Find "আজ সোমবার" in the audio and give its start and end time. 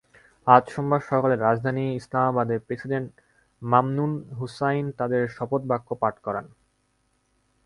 0.47-1.01